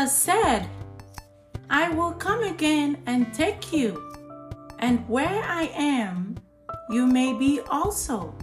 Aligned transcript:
Jesus 0.00 0.16
said, 0.16 0.66
I 1.68 1.90
will 1.90 2.12
come 2.12 2.42
again 2.42 3.02
and 3.04 3.34
take 3.34 3.70
you, 3.70 4.00
and 4.78 5.06
where 5.06 5.42
I 5.44 5.70
am, 5.74 6.36
you 6.88 7.06
may 7.06 7.34
be 7.34 7.60
also. 7.68 8.34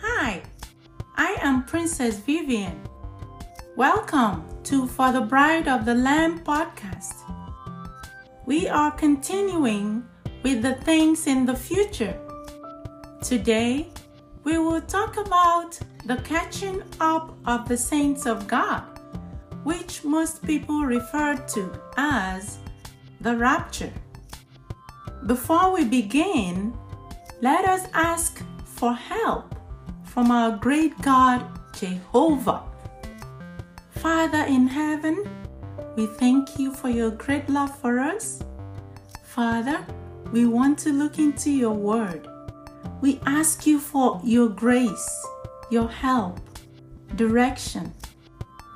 Hi, 0.00 0.40
I 1.14 1.36
am 1.42 1.64
Princess 1.64 2.20
Vivian. 2.20 2.80
Welcome 3.76 4.46
to 4.64 4.86
For 4.86 5.12
the 5.12 5.20
Bride 5.20 5.68
of 5.68 5.84
the 5.84 5.94
Lamb 5.94 6.42
podcast. 6.42 7.16
We 8.46 8.66
are 8.66 8.92
continuing 8.92 10.08
with 10.42 10.62
the 10.62 10.76
things 10.76 11.26
in 11.26 11.44
the 11.44 11.56
future. 11.56 12.18
Today, 13.22 13.88
we 14.44 14.56
will 14.56 14.80
talk 14.80 15.18
about 15.18 15.78
the 16.06 16.16
catching 16.24 16.82
up 16.98 17.36
of 17.44 17.68
the 17.68 17.76
saints 17.76 18.24
of 18.24 18.48
God, 18.48 18.95
which 19.66 20.04
most 20.04 20.46
people 20.46 20.82
refer 20.84 21.34
to 21.34 21.68
as 21.96 22.58
the 23.20 23.36
rapture. 23.36 23.92
Before 25.26 25.72
we 25.74 25.84
begin, 25.84 26.72
let 27.40 27.64
us 27.64 27.88
ask 27.92 28.44
for 28.64 28.94
help 28.94 29.56
from 30.04 30.30
our 30.30 30.56
great 30.56 30.96
God, 31.02 31.42
Jehovah. 31.76 32.62
Father 33.90 34.44
in 34.44 34.68
heaven, 34.68 35.28
we 35.96 36.06
thank 36.06 36.60
you 36.60 36.72
for 36.72 36.88
your 36.88 37.10
great 37.10 37.48
love 37.48 37.76
for 37.80 37.98
us. 37.98 38.44
Father, 39.24 39.84
we 40.30 40.46
want 40.46 40.78
to 40.78 40.92
look 40.92 41.18
into 41.18 41.50
your 41.50 41.74
word. 41.74 42.28
We 43.00 43.18
ask 43.26 43.66
you 43.66 43.80
for 43.80 44.20
your 44.22 44.48
grace, 44.48 45.26
your 45.72 45.88
help, 45.88 46.38
direction, 47.16 47.92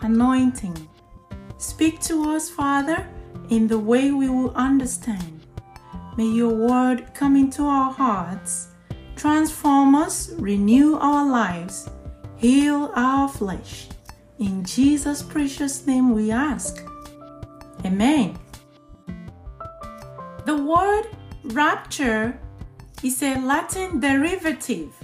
anointing. 0.03 0.89
Speak 1.59 2.01
to 2.01 2.31
us, 2.31 2.48
Father, 2.48 3.06
in 3.51 3.67
the 3.67 3.79
way 3.79 4.11
we 4.11 4.29
will 4.29 4.55
understand. 4.55 5.47
May 6.17 6.27
your 6.27 6.55
word 6.55 7.12
come 7.15 7.37
into 7.37 7.62
our 7.62 7.92
hearts, 7.92 8.69
transform 9.17 9.95
us, 9.95 10.33
renew 10.39 10.97
our 10.97 11.29
lives, 11.29 11.89
heal 12.37 12.91
our 12.95 13.29
flesh. 13.29 13.89
In 14.39 14.65
Jesus' 14.65 15.23
precious 15.23 15.87
name 15.87 16.14
we 16.14 16.31
ask. 16.31 16.83
Amen. 17.85 18.39
The 20.47 20.57
word 20.57 21.05
rapture 21.45 22.41
is 23.03 23.23
a 23.23 23.39
Latin 23.39 24.01
derivative 24.01 24.95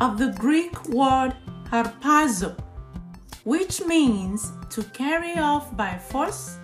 of 0.00 0.18
the 0.18 0.32
Greek 0.38 0.88
word 0.88 1.36
harpazo, 1.70 2.56
which 3.44 3.84
means 3.84 4.52
to 4.70 4.82
carry 4.84 5.36
off 5.38 5.76
by 5.76 5.98
force, 5.98 6.58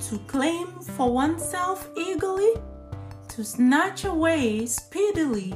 to 0.00 0.18
claim 0.26 0.66
for 0.80 1.12
oneself 1.12 1.88
eagerly, 1.96 2.54
to 3.28 3.44
snatch 3.44 4.04
away 4.04 4.66
speedily, 4.66 5.54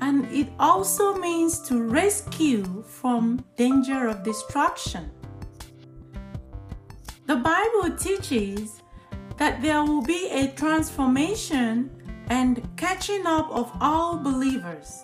and 0.00 0.24
it 0.32 0.48
also 0.58 1.14
means 1.14 1.60
to 1.60 1.82
rescue 1.82 2.82
from 2.82 3.44
danger 3.56 4.08
of 4.08 4.22
destruction. 4.22 5.10
The 7.26 7.36
Bible 7.36 7.96
teaches 7.96 8.82
that 9.36 9.62
there 9.62 9.82
will 9.84 10.02
be 10.02 10.28
a 10.30 10.48
transformation 10.48 11.90
and 12.28 12.68
catching 12.76 13.26
up 13.26 13.50
of 13.50 13.70
all 13.80 14.18
believers, 14.18 15.02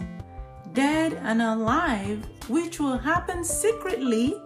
dead 0.76 1.14
and 1.24 1.40
alive, 1.40 2.22
which 2.48 2.78
will 2.78 2.98
happen 2.98 3.42
secretly 3.42 4.36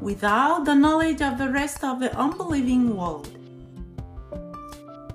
without 0.00 0.64
the 0.64 0.74
knowledge 0.74 1.20
of 1.20 1.38
the 1.38 1.48
rest 1.48 1.82
of 1.82 1.98
the 1.98 2.16
unbelieving 2.16 2.96
world. 2.96 3.28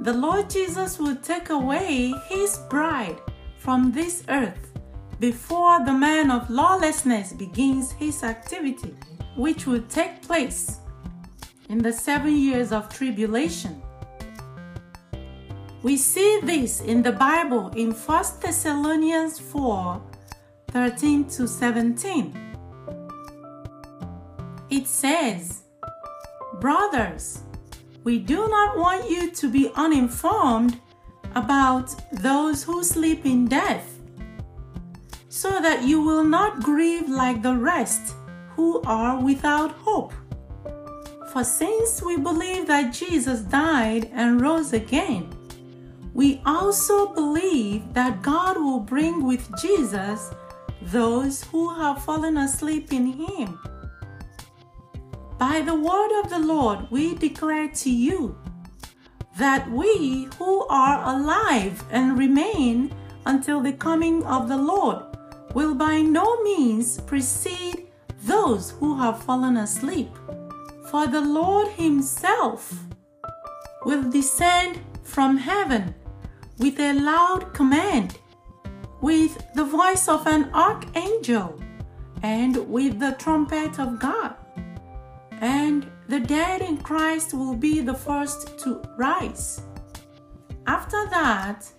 The 0.02 0.14
Lord 0.14 0.50
Jesus 0.50 1.00
will 1.00 1.16
take 1.16 1.50
away 1.52 2.14
his 2.28 2.58
bride 2.70 3.18
from 3.60 3.94
this 3.94 4.24
earth 4.28 4.74
before 5.22 5.86
the 5.86 5.94
man 5.94 6.30
of 6.30 6.50
lawlessness 6.50 7.32
begins 7.32 7.94
his 7.94 8.22
activity, 8.22 8.94
which 9.38 9.66
will 9.66 9.84
take 9.84 10.22
place 10.22 10.80
in 11.70 11.78
the 11.78 11.94
seven 11.94 12.36
years 12.36 12.74
of 12.74 12.90
tribulation. 12.90 13.82
We 15.82 15.96
see 15.96 16.42
this 16.44 16.82
in 16.82 17.04
the 17.04 17.14
Bible 17.14 17.70
in 17.70 17.92
1 17.92 18.26
Thessalonians 18.42 19.40
4 19.40 20.11
13 20.72 21.26
to 21.26 21.48
17. 21.48 22.56
It 24.70 24.88
says, 24.88 25.64
Brothers, 26.62 27.42
we 28.06 28.20
do 28.20 28.48
not 28.48 28.78
want 28.78 29.10
you 29.10 29.32
to 29.32 29.50
be 29.50 29.70
uninformed 29.76 30.80
about 31.36 31.94
those 32.14 32.64
who 32.64 32.86
sleep 32.86 33.26
in 33.26 33.48
death, 33.48 34.00
so 35.28 35.62
that 35.62 35.84
you 35.84 36.02
will 36.02 36.24
not 36.24 36.64
grieve 36.64 37.10
like 37.10 37.42
the 37.42 37.56
rest 37.56 38.16
who 38.56 38.82
are 38.84 39.22
without 39.22 39.72
hope. 39.72 40.14
For 41.34 41.44
since 41.44 42.02
we 42.02 42.16
believe 42.16 42.68
that 42.68 42.94
Jesus 42.94 43.42
died 43.42 44.10
and 44.14 44.40
rose 44.40 44.72
again, 44.72 45.30
we 46.14 46.42
also 46.46 47.14
believe 47.14 47.94
that 47.94 48.22
God 48.22 48.58
will 48.58 48.80
bring 48.80 49.26
with 49.26 49.50
Jesus 49.62 50.34
those 50.82 51.44
who 51.46 51.74
have 51.76 52.04
fallen 52.04 52.38
asleep 52.38 52.92
in 52.92 53.14
Him. 53.14 53.60
By 55.38 55.62
the 55.62 55.76
word 55.76 56.22
of 56.24 56.30
the 56.30 56.40
Lord, 56.40 56.90
we 56.92 57.16
declare 57.16 57.68
to 57.68 57.90
you 57.90 58.38
that 59.38 59.70
we 59.72 60.28
who 60.38 60.68
are 60.68 61.04
alive 61.04 61.84
and 61.92 62.18
remain 62.18 62.94
until 63.26 63.62
the 63.62 63.74
coming 63.74 64.24
of 64.24 64.50
the 64.50 64.58
Lord 64.58 65.04
will 65.54 65.76
by 65.76 66.02
no 66.02 66.42
means 66.44 67.00
precede 67.02 67.88
those 68.24 68.72
who 68.72 68.98
have 68.98 69.24
fallen 69.24 69.58
asleep. 69.58 70.10
For 70.90 71.08
the 71.08 71.22
Lord 71.22 71.68
Himself 71.70 72.74
will 73.86 74.10
descend 74.10 74.80
from 75.04 75.38
heaven 75.38 75.96
with 76.58 76.80
a 76.80 76.94
loud 76.94 77.54
command, 77.54 78.18
with 79.02 79.44
the 79.56 79.66
voice 79.66 80.08
of 80.08 80.28
an 80.28 80.50
archangel, 80.54 81.60
and 82.24 82.56
with 82.70 83.00
the 83.00 83.16
trumpet 83.20 83.80
of 83.80 84.00
God. 84.00 84.36
And 85.42 85.90
the 86.08 86.20
dead 86.20 86.62
in 86.62 86.78
Christ 86.78 87.34
will 87.34 87.56
be 87.56 87.82
the 87.82 87.96
first 87.96 88.60
to 88.60 88.82
rise. 88.98 89.62
After 90.68 91.08
that, 91.10 91.70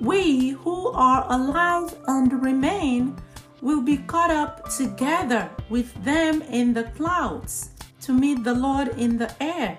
we 0.00 0.50
who 0.50 0.88
are 0.88 1.24
alive 1.30 1.94
and 2.08 2.42
remain 2.42 3.16
will 3.60 3.82
be 3.82 3.98
caught 3.98 4.30
up 4.30 4.68
together 4.70 5.48
with 5.68 5.92
them 6.02 6.42
in 6.42 6.72
the 6.72 6.84
clouds 6.96 7.70
to 8.00 8.12
meet 8.12 8.42
the 8.42 8.54
Lord 8.54 8.88
in 8.98 9.18
the 9.18 9.30
air. 9.40 9.78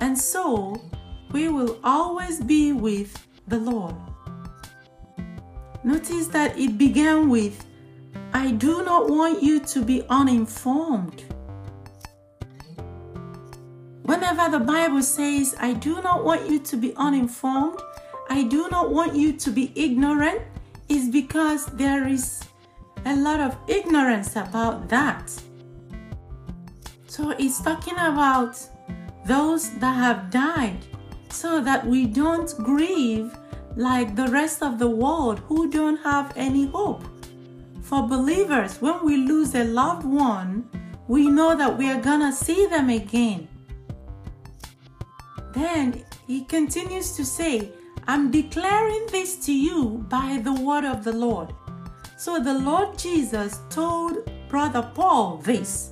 And 0.00 0.16
so 0.16 0.80
we 1.32 1.48
will 1.48 1.78
always 1.84 2.40
be 2.40 2.72
with 2.72 3.26
the 3.48 3.58
Lord. 3.58 3.96
Notice 5.84 6.28
that 6.28 6.56
it 6.58 6.78
began 6.78 7.28
with, 7.28 7.66
I 8.32 8.52
do 8.52 8.84
not 8.84 9.08
want 9.08 9.42
you 9.42 9.60
to 9.60 9.84
be 9.84 10.04
uninformed. 10.08 11.24
Whenever 14.02 14.58
the 14.58 14.64
Bible 14.64 15.02
says, 15.02 15.56
I 15.58 15.72
do 15.74 16.00
not 16.02 16.24
want 16.24 16.48
you 16.48 16.60
to 16.60 16.76
be 16.76 16.94
uninformed, 16.96 17.80
I 18.30 18.44
do 18.44 18.68
not 18.70 18.90
want 18.90 19.14
you 19.16 19.32
to 19.32 19.50
be 19.50 19.72
ignorant, 19.74 20.42
is 20.88 21.08
because 21.08 21.66
there 21.66 22.06
is 22.06 22.42
a 23.04 23.16
lot 23.16 23.40
of 23.40 23.56
ignorance 23.68 24.36
about 24.36 24.88
that. 24.88 25.30
So 27.06 27.30
it's 27.30 27.60
talking 27.60 27.94
about 27.94 28.58
those 29.26 29.70
that 29.78 29.94
have 29.94 30.30
died 30.30 30.78
so 31.28 31.60
that 31.60 31.86
we 31.86 32.06
don't 32.06 32.54
grieve 32.58 33.36
like 33.76 34.14
the 34.14 34.28
rest 34.28 34.62
of 34.62 34.78
the 34.78 34.88
world 34.88 35.40
who 35.40 35.70
don't 35.70 35.98
have 35.98 36.32
any 36.36 36.66
hope. 36.66 37.04
For 37.82 38.06
believers, 38.06 38.80
when 38.80 39.04
we 39.04 39.16
lose 39.16 39.54
a 39.54 39.64
loved 39.64 40.06
one, 40.06 40.68
we 41.08 41.28
know 41.28 41.54
that 41.56 41.76
we 41.76 41.90
are 41.90 42.00
gonna 42.00 42.32
see 42.32 42.66
them 42.66 42.88
again. 42.88 43.48
Then 45.52 46.04
he 46.26 46.44
continues 46.44 47.12
to 47.16 47.24
say, 47.24 47.70
I'm 48.06 48.30
declaring 48.30 49.06
this 49.10 49.36
to 49.46 49.52
you 49.52 50.06
by 50.08 50.40
the 50.42 50.54
word 50.54 50.84
of 50.84 51.04
the 51.04 51.12
Lord. 51.12 51.52
So 52.16 52.38
the 52.38 52.54
Lord 52.54 52.96
Jesus 52.96 53.60
told 53.68 54.30
Brother 54.48 54.90
Paul 54.94 55.38
this. 55.38 55.90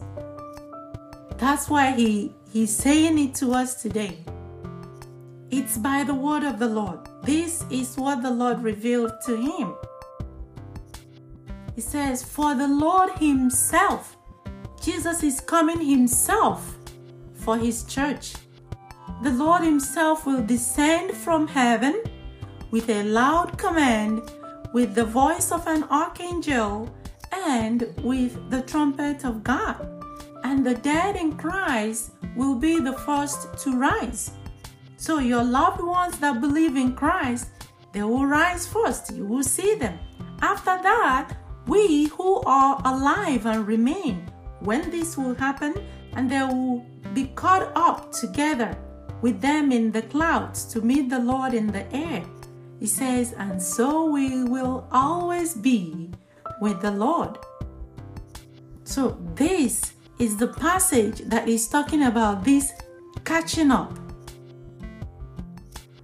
That's 1.36 1.68
why 1.68 1.92
he, 1.92 2.32
he's 2.52 2.74
saying 2.74 3.18
it 3.18 3.34
to 3.36 3.52
us 3.52 3.82
today. 3.82 4.24
It's 5.50 5.76
by 5.76 6.04
the 6.04 6.14
word 6.14 6.44
of 6.44 6.58
the 6.58 6.68
Lord. 6.68 7.09
This 7.22 7.64
is 7.70 7.96
what 7.96 8.22
the 8.22 8.30
Lord 8.30 8.62
revealed 8.62 9.12
to 9.26 9.36
him. 9.36 9.74
He 11.74 11.80
says, 11.80 12.22
For 12.22 12.54
the 12.54 12.68
Lord 12.68 13.10
Himself, 13.18 14.16
Jesus 14.82 15.22
is 15.22 15.40
coming 15.40 15.80
Himself. 15.80 16.76
For 17.40 17.56
his 17.56 17.84
church. 17.84 18.34
The 19.22 19.30
Lord 19.30 19.62
himself 19.62 20.26
will 20.26 20.42
descend 20.42 21.12
from 21.12 21.46
heaven 21.46 22.02
with 22.70 22.88
a 22.90 23.02
loud 23.02 23.56
command, 23.58 24.30
with 24.74 24.94
the 24.94 25.04
voice 25.04 25.50
of 25.50 25.66
an 25.66 25.84
archangel, 25.84 26.94
and 27.32 27.92
with 28.02 28.50
the 28.50 28.62
trumpet 28.62 29.24
of 29.24 29.42
God. 29.42 29.88
And 30.44 30.64
the 30.64 30.74
dead 30.74 31.16
in 31.16 31.36
Christ 31.36 32.12
will 32.36 32.54
be 32.54 32.78
the 32.78 32.92
first 32.92 33.48
to 33.64 33.76
rise. 33.76 34.32
So, 35.00 35.18
your 35.18 35.42
loved 35.42 35.82
ones 35.82 36.18
that 36.18 36.42
believe 36.42 36.76
in 36.76 36.94
Christ, 36.94 37.48
they 37.94 38.02
will 38.02 38.26
rise 38.26 38.66
first. 38.66 39.10
You 39.14 39.24
will 39.24 39.42
see 39.42 39.74
them. 39.74 39.98
After 40.42 40.76
that, 40.82 41.38
we 41.66 42.08
who 42.08 42.42
are 42.42 42.82
alive 42.84 43.46
and 43.46 43.66
remain, 43.66 44.30
when 44.60 44.90
this 44.90 45.16
will 45.16 45.34
happen, 45.34 45.72
and 46.12 46.30
they 46.30 46.42
will 46.42 46.84
be 47.14 47.28
caught 47.28 47.72
up 47.74 48.12
together 48.12 48.76
with 49.22 49.40
them 49.40 49.72
in 49.72 49.90
the 49.90 50.02
clouds 50.02 50.66
to 50.66 50.82
meet 50.82 51.08
the 51.08 51.18
Lord 51.18 51.54
in 51.54 51.68
the 51.68 51.90
air. 51.96 52.22
He 52.78 52.86
says, 52.86 53.32
and 53.38 53.60
so 53.60 54.04
we 54.04 54.44
will 54.44 54.86
always 54.92 55.54
be 55.54 56.10
with 56.60 56.82
the 56.82 56.90
Lord. 56.90 57.38
So, 58.84 59.18
this 59.34 59.94
is 60.18 60.36
the 60.36 60.48
passage 60.48 61.20
that 61.20 61.48
is 61.48 61.68
talking 61.68 62.02
about 62.02 62.44
this 62.44 62.70
catching 63.24 63.70
up. 63.70 63.98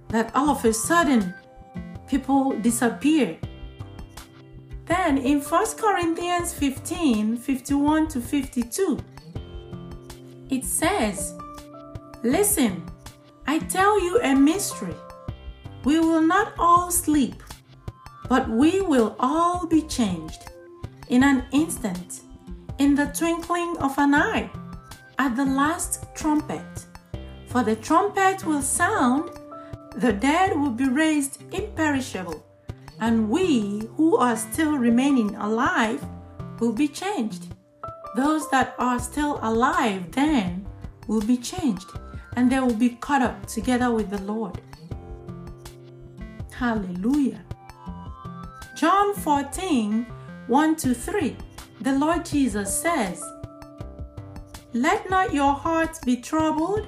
That 0.09 0.31
all 0.35 0.49
of 0.49 0.63
a 0.65 0.73
sudden 0.73 1.33
people 2.07 2.57
disappear. 2.59 3.37
Then 4.85 5.17
in 5.17 5.41
1 5.41 5.65
Corinthians 5.77 6.53
15 6.53 7.37
51 7.37 8.07
to 8.07 8.21
52, 8.21 8.99
it 10.49 10.63
says, 10.63 11.33
Listen, 12.23 12.83
I 13.45 13.59
tell 13.59 14.01
you 14.01 14.19
a 14.21 14.33
mystery. 14.33 14.95
We 15.83 15.99
will 15.99 16.21
not 16.21 16.53
all 16.57 16.89
sleep, 16.89 17.43
but 18.29 18.49
we 18.49 18.81
will 18.81 19.15
all 19.19 19.67
be 19.67 19.81
changed 19.83 20.49
in 21.09 21.23
an 21.23 21.45
instant, 21.51 22.21
in 22.77 22.95
the 22.95 23.05
twinkling 23.07 23.77
of 23.79 23.97
an 23.97 24.13
eye, 24.13 24.49
at 25.19 25.35
the 25.35 25.45
last 25.45 26.05
trumpet. 26.15 26.85
For 27.47 27.63
the 27.63 27.75
trumpet 27.75 28.45
will 28.45 28.61
sound, 28.61 29.29
the 29.97 30.13
dead 30.13 30.57
will 30.57 30.71
be 30.71 30.87
raised 30.87 31.41
imperishable, 31.53 32.45
and 32.99 33.29
we 33.29 33.87
who 33.95 34.17
are 34.17 34.35
still 34.35 34.77
remaining 34.77 35.35
alive 35.35 36.03
will 36.59 36.73
be 36.73 36.87
changed. 36.87 37.53
Those 38.15 38.49
that 38.49 38.75
are 38.79 38.99
still 38.99 39.39
alive 39.41 40.11
then 40.11 40.65
will 41.07 41.21
be 41.21 41.37
changed 41.37 41.87
and 42.37 42.51
they 42.51 42.59
will 42.59 42.75
be 42.75 42.89
caught 42.89 43.23
up 43.23 43.47
together 43.47 43.91
with 43.91 44.11
the 44.11 44.21
Lord. 44.21 44.61
Hallelujah. 46.51 47.43
John 48.75 49.15
14 49.15 50.05
1 50.47 50.75
to 50.77 50.93
3, 50.93 51.35
the 51.81 51.97
Lord 51.97 52.23
Jesus 52.25 52.73
says, 52.73 53.23
Let 54.71 55.09
not 55.09 55.33
your 55.33 55.53
hearts 55.53 55.99
be 56.05 56.15
troubled. 56.17 56.87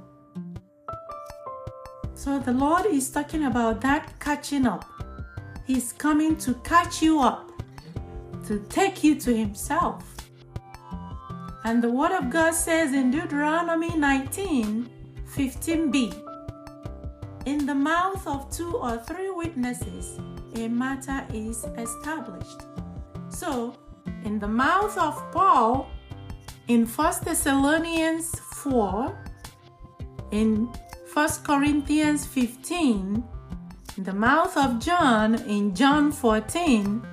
So 2.21 2.37
the 2.37 2.53
Lord 2.53 2.85
is 2.85 3.09
talking 3.09 3.45
about 3.45 3.81
that 3.81 4.19
catching 4.19 4.67
up. 4.67 4.85
He's 5.65 5.91
coming 5.91 6.37
to 6.37 6.53
catch 6.63 7.01
you 7.01 7.19
up, 7.19 7.51
to 8.45 8.59
take 8.69 9.03
you 9.03 9.19
to 9.21 9.35
Himself. 9.35 10.03
And 11.63 11.81
the 11.81 11.89
Word 11.89 12.11
of 12.11 12.29
God 12.29 12.53
says 12.53 12.93
in 12.93 13.09
Deuteronomy 13.09 13.97
19 13.97 14.87
15b, 15.35 16.13
in 17.47 17.65
the 17.65 17.73
mouth 17.73 18.27
of 18.27 18.51
two 18.51 18.77
or 18.77 18.99
three 18.99 19.31
witnesses, 19.31 20.19
a 20.57 20.67
matter 20.67 21.25
is 21.33 21.65
established. 21.75 22.67
So, 23.29 23.75
in 24.25 24.37
the 24.37 24.47
mouth 24.47 24.95
of 24.95 25.15
Paul, 25.31 25.89
in 26.67 26.85
1 26.85 27.13
Thessalonians 27.25 28.29
4, 28.61 29.17
in 30.29 30.71
1 31.13 31.29
Corinthians 31.43 32.25
15, 32.25 33.21
in 33.97 34.03
the 34.05 34.13
mouth 34.13 34.55
of 34.55 34.79
John, 34.79 35.35
in 35.43 35.75
John 35.75 36.09
14, 36.09 37.05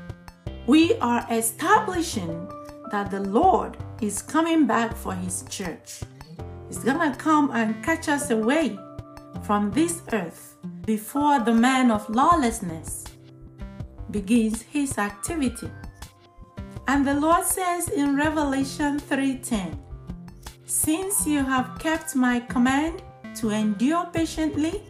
we 0.69 0.95
are 0.99 1.27
establishing 1.29 2.49
that 2.93 3.11
the 3.11 3.19
Lord 3.19 3.77
is 4.01 4.23
coming 4.23 4.69
back 4.69 4.95
for 4.95 5.15
his 5.15 5.43
church. 5.51 6.03
He's 6.69 6.79
gonna 6.79 7.17
come 7.17 7.51
and 7.53 7.83
catch 7.83 8.09
us 8.09 8.31
away 8.31 8.79
from 9.43 9.73
this 9.73 10.01
earth 10.13 10.57
before 10.87 11.41
the 11.41 11.55
man 11.55 11.91
of 11.91 12.09
lawlessness 12.09 13.05
begins 14.13 14.63
his 14.63 14.97
activity. 14.97 15.73
And 16.87 17.05
the 17.05 17.15
Lord 17.15 17.45
says 17.45 17.89
in 17.89 18.17
Revelation 18.17 19.01
3:10, 19.01 19.77
Since 20.67 21.27
you 21.27 21.43
have 21.43 21.81
kept 21.81 22.15
my 22.15 22.39
command 22.39 23.03
to 23.41 23.51
endure 23.51 24.07
patiently, 24.13 24.83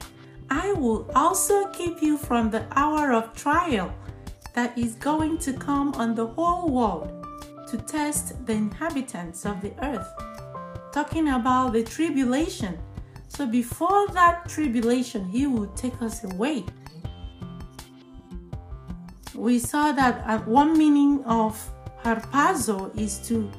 I 0.51 0.73
will 0.73 1.11
also 1.15 1.69
keep 1.69 2.03
you 2.03 2.17
from 2.17 2.51
the 2.51 2.67
hour 2.73 3.13
of 3.13 3.35
trial 3.35 3.95
that 4.55 4.77
is 4.77 4.95
going 4.95 5.39
to 5.39 5.53
come 5.53 5.95
on 5.95 6.15
the 6.15 6.27
whole 6.27 6.69
world 6.71 7.27
to 7.69 7.77
test 7.77 8.47
the 8.47 8.53
inhabitants 8.53 9.45
of 9.45 9.61
the 9.61 9.73
earth. 9.85 10.09
Talking 10.93 11.29
about 11.29 11.75
the 11.75 11.85
tribulation 11.85 12.79
so 13.29 13.47
before 13.47 14.09
that 14.09 14.49
tribulation, 14.49 15.29
He 15.29 15.47
will 15.47 15.69
take 15.69 16.01
us 16.03 16.25
away. 16.25 16.65
We 19.35 19.59
saw 19.59 19.93
that 19.93 20.25
uh, 20.27 20.39
one 20.41 20.77
meaning 20.77 21.23
of 21.25 21.55
harpazo 22.03 22.97
is 22.99 23.19
to 23.29 23.35
you 23.35 23.51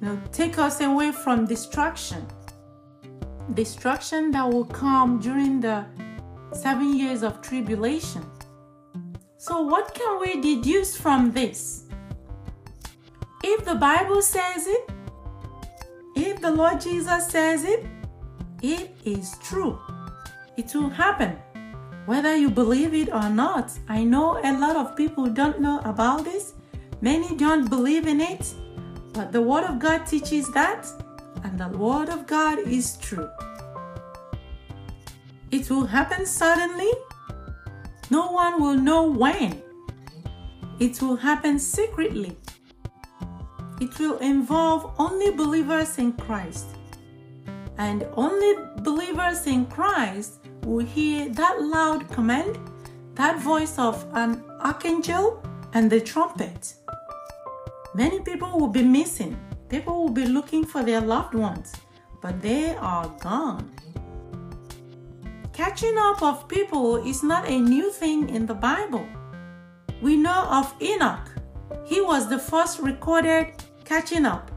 know, 0.00 0.20
take 0.30 0.58
us 0.58 0.80
away 0.80 1.10
from 1.10 1.46
destruction. 1.46 2.24
Destruction 3.54 4.30
that 4.32 4.48
will 4.48 4.66
come 4.66 5.18
during 5.18 5.60
the 5.60 5.84
seven 6.52 6.96
years 6.96 7.22
of 7.22 7.40
tribulation. 7.40 8.24
So, 9.38 9.62
what 9.62 9.94
can 9.94 10.20
we 10.20 10.40
deduce 10.40 10.96
from 10.96 11.32
this? 11.32 11.84
If 13.42 13.64
the 13.64 13.76
Bible 13.76 14.20
says 14.20 14.66
it, 14.66 14.90
if 16.16 16.40
the 16.40 16.50
Lord 16.50 16.80
Jesus 16.80 17.28
says 17.28 17.64
it, 17.64 17.86
it 18.62 18.90
is 19.04 19.36
true. 19.42 19.78
It 20.56 20.74
will 20.74 20.90
happen. 20.90 21.38
Whether 22.06 22.34
you 22.34 22.50
believe 22.50 22.94
it 22.94 23.12
or 23.12 23.28
not, 23.28 23.70
I 23.88 24.02
know 24.02 24.40
a 24.42 24.58
lot 24.58 24.76
of 24.76 24.96
people 24.96 25.26
don't 25.26 25.60
know 25.60 25.80
about 25.84 26.24
this. 26.24 26.54
Many 27.00 27.36
don't 27.36 27.70
believe 27.70 28.06
in 28.06 28.20
it, 28.20 28.52
but 29.12 29.30
the 29.30 29.40
Word 29.40 29.64
of 29.64 29.78
God 29.78 30.06
teaches 30.06 30.50
that, 30.52 30.86
and 31.44 31.58
the 31.58 31.68
Word 31.68 32.08
of 32.08 32.26
God 32.26 32.58
is 32.58 32.96
true. 32.96 33.30
It 35.50 35.70
will 35.70 35.86
happen 35.86 36.26
suddenly. 36.26 36.92
No 38.10 38.32
one 38.32 38.60
will 38.60 38.76
know 38.76 39.10
when. 39.10 39.62
It 40.78 41.00
will 41.02 41.16
happen 41.16 41.58
secretly. 41.58 42.36
It 43.80 43.98
will 43.98 44.18
involve 44.18 44.94
only 44.98 45.30
believers 45.30 45.98
in 45.98 46.12
Christ 46.12 46.66
and 47.78 48.06
only 48.16 48.54
believers 48.82 49.46
in 49.46 49.64
Christ 49.66 50.40
will 50.64 50.84
hear 50.84 51.28
that 51.30 51.62
loud 51.62 52.10
command, 52.10 52.58
that 53.14 53.38
voice 53.40 53.78
of 53.78 54.04
an 54.12 54.44
archangel, 54.60 55.42
and 55.74 55.88
the 55.88 56.00
trumpet. 56.00 56.74
Many 57.94 58.20
people 58.20 58.58
will 58.58 58.68
be 58.68 58.82
missing. 58.82 59.38
People 59.68 60.02
will 60.02 60.10
be 60.12 60.26
looking 60.26 60.64
for 60.64 60.82
their 60.82 61.00
loved 61.00 61.34
ones, 61.34 61.72
but 62.20 62.40
they 62.40 62.74
are 62.76 63.08
gone. 63.20 63.70
Catching 65.52 65.96
up 65.98 66.22
of 66.22 66.48
people 66.48 66.96
is 67.06 67.22
not 67.22 67.48
a 67.48 67.58
new 67.58 67.90
thing 67.90 68.28
in 68.28 68.46
the 68.46 68.54
Bible. 68.54 69.06
We 70.00 70.16
know 70.16 70.46
of 70.50 70.74
Enoch. 70.80 71.28
He 71.84 72.00
was 72.00 72.28
the 72.28 72.38
first 72.38 72.78
recorded 72.78 73.52
catching 73.84 74.24
up 74.24 74.50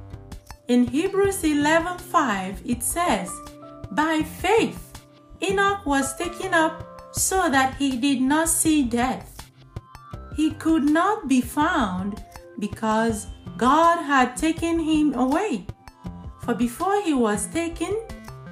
in 0.72 0.88
Hebrews 0.88 1.44
11:5 1.44 2.62
it 2.66 2.82
says, 2.82 3.30
"By 3.92 4.24
faith 4.24 4.82
Enoch 5.42 5.86
was 5.86 6.16
taken 6.16 6.54
up 6.54 6.76
so 7.12 7.50
that 7.50 7.76
he 7.76 7.98
did 7.98 8.22
not 8.22 8.48
see 8.48 8.84
death. 8.84 9.30
He 10.38 10.52
could 10.52 10.86
not 10.90 11.28
be 11.28 11.42
found 11.42 12.24
because 12.58 13.28
God 13.62 14.02
had 14.02 14.36
taken 14.36 14.80
him 14.80 15.14
away. 15.14 15.68
For 16.42 16.56
before 16.56 17.00
he 17.04 17.14
was 17.14 17.46
taken, 17.46 17.94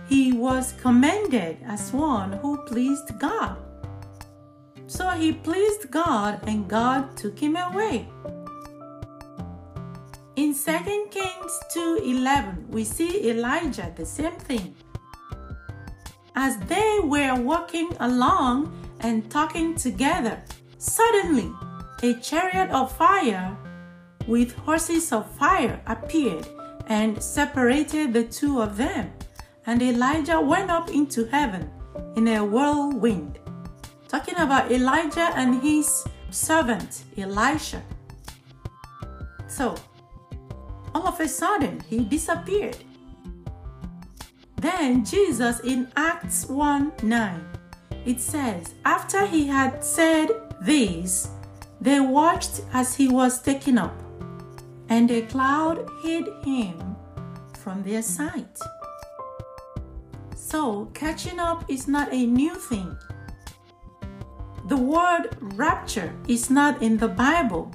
he 0.08 0.34
was 0.34 0.74
commended 0.74 1.58
as 1.66 1.92
one 1.92 2.34
who 2.34 2.58
pleased 2.68 3.18
God. 3.18 3.58
So 4.86 5.10
he 5.10 5.34
pleased 5.34 5.90
God 5.90 6.42
and 6.46 6.70
God 6.70 7.18
took 7.18 7.40
him 7.40 7.56
away. 7.56 8.08
In 10.36 10.54
2 10.54 11.10
Kings 11.10 11.54
2:11, 11.74 12.70
we 12.70 12.84
see 12.84 13.32
Elijah 13.32 13.92
the 13.96 14.06
same 14.06 14.38
thing. 14.38 14.76
As 16.36 16.54
they 16.70 17.00
were 17.02 17.34
walking 17.34 17.90
along 18.00 18.70
and 19.00 19.26
talking 19.32 19.74
together, 19.74 20.38
suddenly 20.78 21.50
a 22.04 22.14
chariot 22.22 22.70
of 22.70 22.96
fire 22.96 23.58
with 24.30 24.56
horses 24.58 25.12
of 25.12 25.30
fire 25.32 25.82
appeared 25.88 26.48
and 26.86 27.22
separated 27.22 28.14
the 28.14 28.24
two 28.24 28.62
of 28.62 28.78
them. 28.78 29.12
And 29.66 29.82
Elijah 29.82 30.40
went 30.40 30.70
up 30.70 30.90
into 30.90 31.26
heaven 31.26 31.70
in 32.16 32.28
a 32.28 32.46
whirlwind. 32.46 33.40
Talking 34.08 34.38
about 34.38 34.72
Elijah 34.72 35.32
and 35.36 35.62
his 35.62 36.06
servant 36.30 37.04
Elisha. 37.18 37.82
So, 39.48 39.76
all 40.94 41.08
of 41.08 41.20
a 41.20 41.28
sudden, 41.28 41.82
he 41.88 42.06
disappeared. 42.06 42.78
Then 44.58 45.06
Jesus 45.06 45.60
in 45.62 45.92
Acts 45.96 46.46
1 46.46 46.92
9, 47.02 47.46
it 48.06 48.20
says, 48.20 48.74
After 48.86 49.26
he 49.26 49.48
had 49.48 49.84
said 49.84 50.30
this, 50.62 51.30
they 51.82 52.00
watched 52.00 52.62
as 52.74 52.96
he 52.96 53.08
was 53.08 53.42
taken 53.42 53.78
up 53.78 54.09
and 54.90 55.10
a 55.12 55.22
cloud 55.22 55.88
hid 56.02 56.28
him 56.44 56.96
from 57.64 57.84
their 57.84 58.02
sight. 58.02 58.60
So, 60.36 60.86
catching 60.96 61.40
up 61.40 61.70
is 61.70 61.88
not 61.88 62.12
a 62.12 62.26
new 62.26 62.56
thing. 62.56 62.98
The 64.68 64.78
word 64.78 65.38
rapture 65.42 66.14
is 66.28 66.50
not 66.50 66.82
in 66.82 66.98
the 66.98 67.08
Bible, 67.08 67.72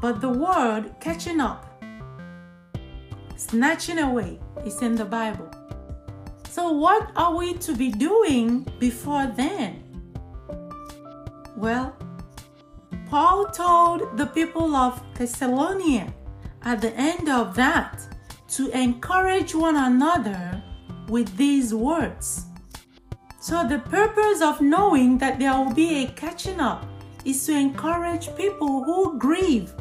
but 0.00 0.20
the 0.20 0.28
word 0.28 0.94
catching 1.00 1.40
up, 1.40 1.82
snatching 3.36 3.98
away, 3.98 4.40
is 4.66 4.82
in 4.82 4.96
the 4.96 5.04
Bible. 5.04 5.50
So, 6.50 6.72
what 6.72 7.12
are 7.16 7.34
we 7.36 7.54
to 7.54 7.76
be 7.76 7.90
doing 7.90 8.66
before 8.78 9.26
then? 9.26 9.82
Well, 11.56 11.94
Paul 13.12 13.44
told 13.44 14.16
the 14.16 14.24
people 14.24 14.74
of 14.74 15.02
Thessalonica 15.12 16.14
at 16.62 16.80
the 16.80 16.94
end 16.96 17.28
of 17.28 17.54
that 17.56 18.00
to 18.48 18.70
encourage 18.70 19.54
one 19.54 19.76
another 19.76 20.62
with 21.08 21.36
these 21.36 21.74
words. 21.74 22.46
So, 23.38 23.68
the 23.68 23.80
purpose 23.80 24.40
of 24.40 24.62
knowing 24.62 25.18
that 25.18 25.38
there 25.38 25.52
will 25.52 25.74
be 25.74 26.04
a 26.04 26.06
catching 26.12 26.58
up 26.58 26.86
is 27.26 27.44
to 27.44 27.52
encourage 27.52 28.34
people 28.34 28.82
who 28.82 29.18
grieve, 29.18 29.74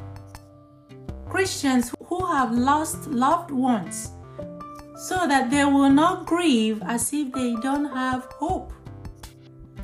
Christians 1.30 1.96
who 2.08 2.26
have 2.26 2.52
lost 2.52 3.08
loved 3.08 3.52
ones, 3.52 4.12
so 5.08 5.26
that 5.26 5.50
they 5.50 5.64
will 5.64 5.90
not 5.90 6.26
grieve 6.26 6.84
as 6.84 7.14
if 7.14 7.32
they 7.32 7.56
don't 7.62 7.86
have 7.96 8.26
hope. 8.26 8.74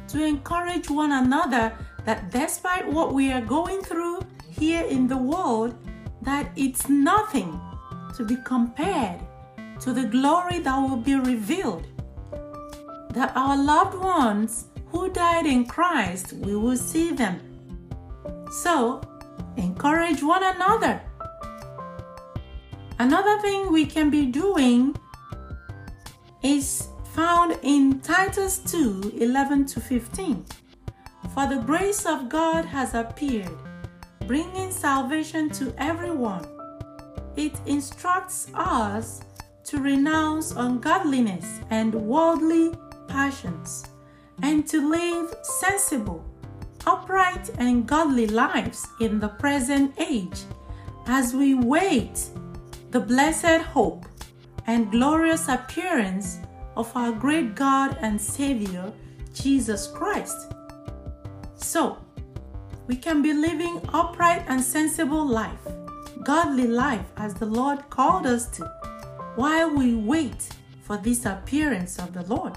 To 0.10 0.22
encourage 0.22 0.90
one 0.90 1.14
another 1.14 1.72
that 2.08 2.32
despite 2.32 2.88
what 2.88 3.14
we 3.14 3.34
are 3.34 3.42
going 3.42 3.82
through 3.82 4.22
here 4.50 4.86
in 4.86 5.10
the 5.10 5.18
world, 5.18 5.76
that 6.22 6.50
it's 6.56 6.88
nothing 6.88 7.60
to 8.16 8.24
be 8.24 8.38
compared 8.46 9.20
to 9.82 9.92
the 9.92 10.06
glory 10.06 10.60
that 10.60 10.78
will 10.78 10.96
be 10.96 11.16
revealed. 11.16 11.86
That 13.10 13.34
our 13.36 13.58
loved 13.58 13.96
ones 13.96 14.68
who 14.88 15.12
died 15.12 15.46
in 15.46 15.66
Christ, 15.66 16.32
we 16.32 16.56
will 16.56 16.78
see 16.78 17.12
them. 17.12 17.42
So, 18.52 19.02
encourage 19.58 20.24
one 20.24 20.44
another. 20.44 21.02
Another 23.00 23.38
thing 23.42 23.70
we 23.70 23.86
can 23.86 24.10
be 24.10 24.28
doing 24.28 24.96
is 26.42 26.88
found 27.14 27.60
in 27.64 28.00
Titus 28.00 28.60
2 28.60 29.12
11 29.20 29.66
to 29.66 29.82
15. 29.82 30.46
For 31.34 31.48
the 31.48 31.62
grace 31.66 32.06
of 32.06 32.30
God 32.30 32.66
has 32.66 32.94
appeared, 32.94 33.58
bringing 34.26 34.72
salvation 34.72 35.50
to 35.52 35.74
everyone. 35.78 36.46
It 37.36 37.54
instructs 37.66 38.48
us 38.54 39.22
to 39.66 39.80
renounce 39.80 40.52
ungodliness 40.52 41.60
and 41.70 41.94
worldly 41.94 42.74
passions, 43.08 43.86
and 44.42 44.68
to 44.68 44.90
live 44.90 45.36
sensible, 45.44 46.24
upright, 46.86 47.50
and 47.58 47.88
godly 47.88 48.28
lives 48.28 48.88
in 49.00 49.20
the 49.20 49.30
present 49.30 49.94
age 50.00 50.44
as 51.08 51.34
we 51.34 51.54
wait 51.54 52.30
the 52.92 53.00
blessed 53.00 53.62
hope 53.62 54.06
and 54.66 54.92
glorious 54.92 55.48
appearance 55.48 56.40
of 56.76 56.92
our 56.96 57.12
great 57.12 57.56
God 57.56 57.98
and 58.02 58.20
Savior, 58.20 58.92
Jesus 59.34 59.88
Christ. 59.88 60.54
So, 61.68 61.98
we 62.88 62.96
can 62.96 63.22
be 63.22 63.34
living 63.34 63.82
upright 63.92 64.46
and 64.48 64.62
sensible 64.62 65.28
life, 65.28 65.60
godly 66.24 66.66
life 66.66 67.06
as 67.18 67.34
the 67.34 67.46
Lord 67.46 67.90
called 67.90 68.26
us 68.26 68.48
to, 68.52 68.64
while 69.36 69.76
we 69.76 69.94
wait 69.94 70.48
for 70.86 70.96
this 70.96 71.26
appearance 71.26 72.00
of 72.00 72.14
the 72.14 72.24
Lord. 72.34 72.54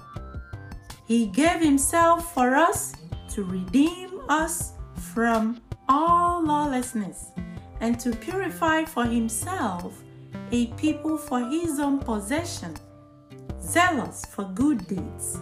He 1.08 1.26
gave 1.26 1.60
Himself 1.60 2.32
for 2.32 2.54
us 2.54 2.94
to 3.30 3.42
redeem 3.42 4.20
us 4.28 4.74
from 5.12 5.60
all 5.88 6.46
lawlessness 6.46 7.32
and 7.80 7.98
to 7.98 8.14
purify 8.14 8.84
for 8.84 9.04
Himself 9.06 10.00
a 10.52 10.66
people 10.74 11.18
for 11.18 11.40
His 11.50 11.80
own 11.80 11.98
possession, 11.98 12.76
zealous 13.60 14.24
for 14.26 14.44
good 14.54 14.86
deeds. 14.86 15.40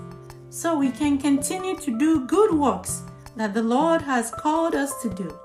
So 0.49 0.79
we 0.79 0.91
can 0.91 1.19
continue 1.19 1.77
to 1.77 1.99
do 1.99 2.27
good 2.27 2.55
works 2.55 3.03
that 3.37 3.55
the 3.55 3.63
Lord 3.63 4.03
has 4.03 4.31
called 4.31 4.75
us 4.75 5.01
to 5.03 5.11
do. 5.11 5.39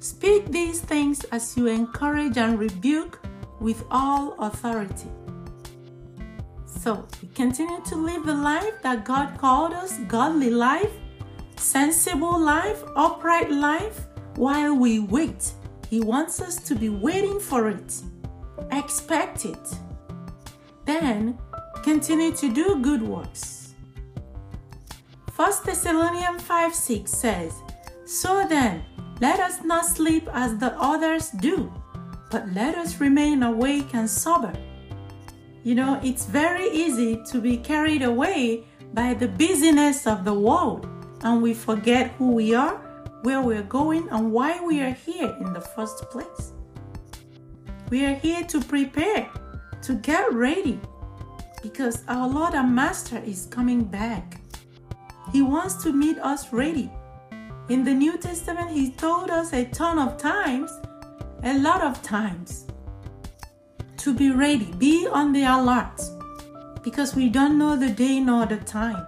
Speak 0.00 0.50
these 0.50 0.80
things 0.80 1.24
as 1.24 1.56
you 1.56 1.66
encourage 1.66 2.36
and 2.36 2.58
rebuke 2.58 3.20
with 3.60 3.84
all 3.90 4.34
authority. 4.38 5.10
So, 6.66 7.06
we 7.20 7.28
continue 7.34 7.80
to 7.86 7.96
live 7.96 8.24
the 8.24 8.34
life 8.34 8.80
that 8.82 9.04
God 9.04 9.36
called 9.38 9.72
us 9.72 9.98
godly 10.06 10.50
life, 10.50 10.92
sensible 11.56 12.38
life, 12.38 12.82
upright 12.94 13.50
life, 13.50 14.06
while 14.36 14.74
we 14.74 15.00
wait. 15.00 15.52
He 15.90 16.00
wants 16.00 16.40
us 16.40 16.56
to 16.68 16.74
be 16.74 16.88
waiting 16.88 17.40
for 17.40 17.68
it, 17.68 18.00
expect 18.70 19.44
it. 19.44 19.74
Then, 20.84 21.38
continue 21.82 22.32
to 22.32 22.52
do 22.52 22.80
good 22.80 23.02
works 23.02 23.67
1 25.38 25.52
Thessalonians 25.64 26.42
5 26.42 26.74
6 26.74 27.08
says, 27.08 27.62
So 28.04 28.44
then, 28.48 28.82
let 29.20 29.38
us 29.38 29.62
not 29.62 29.86
sleep 29.86 30.28
as 30.32 30.58
the 30.58 30.74
others 30.82 31.30
do, 31.30 31.72
but 32.28 32.52
let 32.54 32.74
us 32.74 33.00
remain 33.00 33.44
awake 33.44 33.94
and 33.94 34.10
sober. 34.10 34.52
You 35.62 35.76
know, 35.76 36.00
it's 36.02 36.26
very 36.26 36.68
easy 36.70 37.22
to 37.30 37.40
be 37.40 37.56
carried 37.56 38.02
away 38.02 38.64
by 38.92 39.14
the 39.14 39.28
busyness 39.28 40.08
of 40.08 40.24
the 40.24 40.34
world, 40.34 40.88
and 41.22 41.40
we 41.40 41.54
forget 41.54 42.10
who 42.18 42.32
we 42.32 42.52
are, 42.52 42.74
where 43.22 43.40
we're 43.40 43.62
going, 43.62 44.08
and 44.08 44.32
why 44.32 44.58
we 44.58 44.80
are 44.80 44.96
here 45.06 45.36
in 45.38 45.52
the 45.52 45.60
first 45.60 46.10
place. 46.10 46.50
We 47.90 48.04
are 48.06 48.14
here 48.14 48.42
to 48.42 48.60
prepare, 48.60 49.30
to 49.82 49.94
get 49.94 50.32
ready, 50.32 50.80
because 51.62 52.02
our 52.08 52.26
Lord 52.26 52.54
and 52.54 52.74
Master 52.74 53.18
is 53.18 53.46
coming 53.46 53.84
back. 53.84 54.37
He 55.32 55.42
wants 55.42 55.74
to 55.82 55.92
meet 55.92 56.18
us 56.18 56.52
ready. 56.52 56.90
In 57.68 57.84
the 57.84 57.92
New 57.92 58.16
Testament, 58.16 58.70
He 58.70 58.90
told 58.92 59.30
us 59.30 59.52
a 59.52 59.64
ton 59.66 59.98
of 59.98 60.16
times, 60.16 60.70
a 61.42 61.58
lot 61.58 61.82
of 61.82 62.02
times, 62.02 62.66
to 63.98 64.14
be 64.14 64.30
ready, 64.30 64.72
be 64.78 65.06
on 65.06 65.32
the 65.32 65.44
alert, 65.44 66.00
because 66.82 67.14
we 67.14 67.28
don't 67.28 67.58
know 67.58 67.76
the 67.76 67.90
day 67.90 68.20
nor 68.20 68.46
the 68.46 68.56
time. 68.56 69.06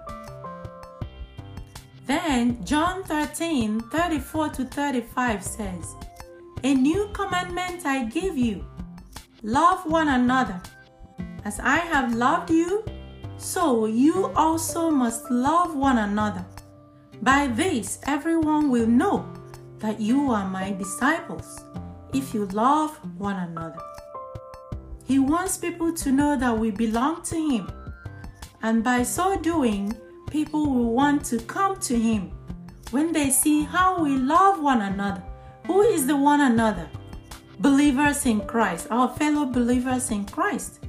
Then 2.06 2.62
John 2.64 3.04
13 3.04 3.80
34 3.80 4.48
to 4.48 4.64
35 4.64 5.44
says, 5.44 5.94
A 6.64 6.74
new 6.74 7.08
commandment 7.12 7.86
I 7.86 8.04
give 8.04 8.36
you 8.36 8.66
love 9.42 9.86
one 9.86 10.08
another. 10.08 10.60
As 11.44 11.60
I 11.60 11.76
have 11.76 12.14
loved 12.14 12.50
you, 12.50 12.84
so 13.40 13.86
you 13.86 14.30
also 14.36 14.90
must 14.90 15.30
love 15.30 15.74
one 15.74 15.98
another. 15.98 16.44
By 17.22 17.46
this, 17.46 17.98
everyone 18.06 18.70
will 18.70 18.86
know 18.86 19.26
that 19.78 19.98
you 19.98 20.30
are 20.30 20.46
my 20.46 20.72
disciples 20.72 21.64
if 22.12 22.34
you 22.34 22.44
love 22.46 22.98
one 23.18 23.36
another. 23.36 23.80
He 25.06 25.18
wants 25.18 25.56
people 25.56 25.92
to 25.94 26.12
know 26.12 26.36
that 26.36 26.56
we 26.56 26.70
belong 26.70 27.22
to 27.24 27.36
Him, 27.36 27.72
and 28.62 28.84
by 28.84 29.02
so 29.02 29.36
doing, 29.40 29.94
people 30.30 30.66
will 30.66 30.92
want 30.92 31.24
to 31.26 31.38
come 31.40 31.80
to 31.80 31.98
Him 31.98 32.30
when 32.90 33.12
they 33.12 33.30
see 33.30 33.62
how 33.62 34.02
we 34.02 34.16
love 34.16 34.62
one 34.62 34.82
another. 34.82 35.22
Who 35.66 35.80
is 35.80 36.06
the 36.06 36.16
one 36.16 36.42
another? 36.42 36.88
Believers 37.58 38.26
in 38.26 38.42
Christ, 38.42 38.86
our 38.90 39.08
fellow 39.08 39.46
believers 39.46 40.10
in 40.10 40.26
Christ. 40.26 40.79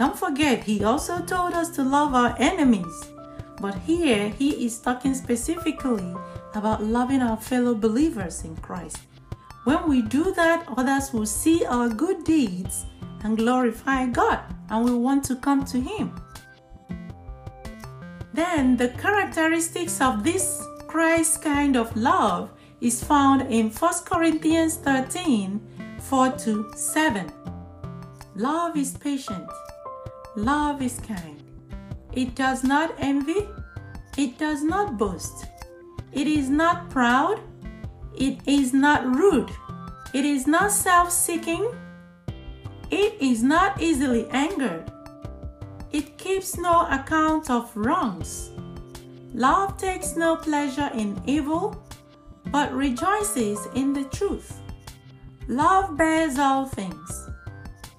Don't 0.00 0.18
forget, 0.18 0.64
He 0.64 0.82
also 0.82 1.20
told 1.20 1.52
us 1.52 1.68
to 1.76 1.84
love 1.84 2.14
our 2.14 2.34
enemies. 2.38 3.04
But 3.60 3.74
here, 3.80 4.30
He 4.30 4.64
is 4.64 4.80
talking 4.80 5.12
specifically 5.12 6.16
about 6.54 6.82
loving 6.82 7.20
our 7.20 7.36
fellow 7.36 7.74
believers 7.74 8.42
in 8.42 8.56
Christ. 8.56 8.96
When 9.64 9.86
we 9.86 10.00
do 10.00 10.32
that, 10.32 10.64
others 10.74 11.12
will 11.12 11.26
see 11.26 11.66
our 11.66 11.90
good 11.90 12.24
deeds 12.24 12.86
and 13.24 13.36
glorify 13.36 14.06
God 14.06 14.40
and 14.70 14.86
will 14.86 15.02
want 15.02 15.22
to 15.24 15.36
come 15.36 15.66
to 15.66 15.78
Him. 15.78 16.18
Then, 18.32 18.78
the 18.78 18.88
characteristics 18.88 20.00
of 20.00 20.24
this 20.24 20.66
Christ 20.86 21.42
kind 21.42 21.76
of 21.76 21.94
love 21.94 22.48
is 22.80 23.04
found 23.04 23.52
in 23.52 23.68
1 23.68 23.92
Corinthians 24.06 24.76
13 24.76 25.60
4 26.00 26.30
to 26.38 26.72
7. 26.74 27.30
Love 28.36 28.78
is 28.78 28.96
patient, 28.96 29.44
love 30.36 30.82
is 30.82 30.98
kind. 31.00 31.42
It 32.12 32.34
does 32.34 32.64
not 32.64 32.94
envy, 32.98 33.48
it 34.16 34.38
does 34.38 34.62
not 34.62 34.98
boast, 34.98 35.46
it 36.12 36.26
is 36.26 36.48
not 36.48 36.90
proud, 36.90 37.40
it 38.16 38.38
is 38.46 38.72
not 38.72 39.06
rude, 39.06 39.50
it 40.12 40.24
is 40.24 40.46
not 40.46 40.72
self 40.72 41.12
seeking, 41.12 41.70
it 42.90 43.14
is 43.20 43.42
not 43.42 43.80
easily 43.80 44.26
angered, 44.30 44.90
it 45.92 46.18
keeps 46.18 46.56
no 46.56 46.86
account 46.90 47.50
of 47.50 47.70
wrongs. 47.76 48.50
Love 49.32 49.78
takes 49.78 50.16
no 50.16 50.34
pleasure 50.34 50.90
in 50.94 51.20
evil, 51.26 51.80
but 52.46 52.72
rejoices 52.72 53.68
in 53.76 53.92
the 53.92 54.04
truth. 54.04 54.60
Love 55.46 55.96
bears 55.96 56.38
all 56.38 56.66
things, 56.66 57.28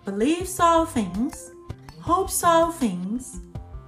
believes 0.04 0.60
all 0.60 0.86
things, 0.86 1.51
hopes 2.02 2.44
all 2.44 2.72
things, 2.72 3.40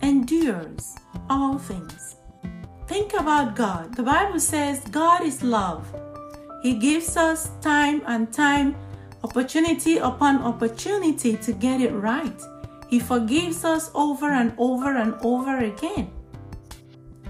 endures 0.01 0.95
all 1.29 1.57
things. 1.57 2.17
Think 2.87 3.13
about 3.13 3.55
God. 3.55 3.95
The 3.95 4.03
Bible 4.03 4.39
says 4.39 4.81
God 4.91 5.23
is 5.23 5.41
love. 5.41 5.87
He 6.61 6.75
gives 6.75 7.17
us 7.17 7.51
time 7.61 8.01
and 8.05 8.31
time, 8.31 8.75
opportunity 9.23 9.97
upon 9.97 10.41
opportunity 10.43 11.35
to 11.37 11.53
get 11.53 11.81
it 11.81 11.91
right. 11.91 12.41
He 12.89 12.99
forgives 12.99 13.65
us 13.65 13.89
over 13.95 14.29
and 14.29 14.53
over 14.57 14.95
and 14.95 15.15
over 15.21 15.57
again. 15.57 16.11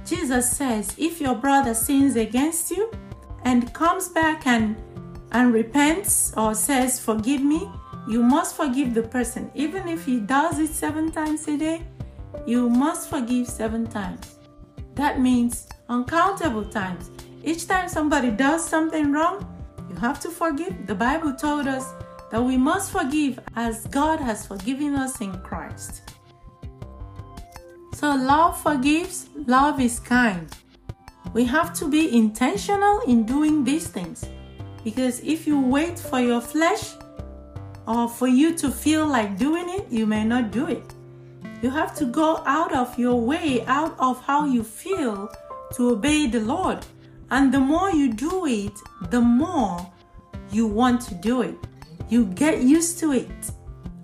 Jesus 0.06 0.52
says, 0.52 0.94
if 0.98 1.22
your 1.22 1.36
brother 1.36 1.74
sins 1.74 2.16
against 2.18 2.72
you 2.72 2.92
and 3.46 3.74
comes 3.74 4.10
back 4.10 4.46
and, 4.46 4.76
and 5.32 5.54
repents 5.54 6.34
or 6.36 6.54
says, 6.54 7.00
Forgive 7.00 7.42
me, 7.42 7.70
you 8.08 8.22
must 8.22 8.56
forgive 8.56 8.94
the 8.94 9.04
person. 9.04 9.50
Even 9.54 9.88
if 9.88 10.06
he 10.06 10.20
does 10.20 10.60
it 10.60 10.70
seven 10.70 11.12
times 11.12 11.48
a 11.48 11.58
day, 11.58 11.82
you 12.46 12.70
must 12.70 13.10
forgive 13.10 13.48
seven 13.48 13.88
times. 13.88 14.36
That 14.96 15.20
means 15.20 15.68
uncountable 15.90 16.66
times. 16.66 17.10
Each 17.44 17.68
time 17.68 17.90
somebody 17.90 18.32
does 18.32 18.68
something 18.68 19.12
wrong, 19.12 19.48
you 19.90 19.96
have 19.96 20.20
to 20.22 20.30
forgive. 20.30 20.88
The 20.88 20.96
Bible 20.96 21.34
told 21.34 21.68
us 21.68 21.86
that 22.32 22.42
we 22.42 22.58
must 22.58 22.92
forgive 22.92 23.40
as 23.56 23.86
God 23.88 24.20
has 24.20 24.46
forgiven 24.46 24.96
us 24.96 25.22
in 25.22 25.40
Christ. 25.42 26.14
So, 27.94 28.16
love 28.16 28.60
forgives, 28.62 29.30
love 29.48 29.80
is 29.80 30.00
kind. 30.00 30.54
We 31.34 31.46
have 31.46 31.74
to 31.76 31.90
be 31.90 32.16
intentional 32.16 33.00
in 33.02 33.26
doing 33.26 33.64
these 33.64 33.88
things 33.88 34.26
because 34.84 35.22
if 35.22 35.48
you 35.48 35.60
wait 35.60 35.98
for 35.98 36.20
your 36.20 36.42
flesh 36.42 36.94
or 37.88 38.08
for 38.08 38.28
you 38.28 38.56
to 38.56 38.72
feel 38.72 39.06
like 39.08 39.38
doing 39.38 39.70
it, 39.70 39.88
you 39.90 40.06
may 40.06 40.24
not 40.24 40.52
do 40.52 40.68
it. 40.68 40.94
You 41.62 41.70
have 41.70 41.96
to 41.96 42.06
go 42.06 42.44
out 42.46 42.76
of 42.76 42.98
your 42.98 43.20
way, 43.20 43.66
out 43.66 43.96
of 44.00 44.22
how 44.22 44.46
you 44.46 44.64
feel 44.64 45.30
to 45.74 45.92
obey 45.92 46.28
the 46.28 46.42
Lord. 46.42 46.86
And 47.32 47.54
the 47.54 47.60
more 47.60 47.90
you 47.92 48.14
do 48.14 48.46
it, 48.46 48.74
the 49.10 49.22
more 49.22 49.92
you 50.52 50.68
want 50.68 51.02
to 51.02 51.16
do 51.16 51.42
it. 51.42 51.56
You 52.10 52.26
get 52.26 52.62
used 52.62 53.00
to 53.00 53.14
it. 53.14 53.52